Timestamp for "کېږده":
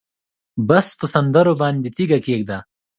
2.25-2.57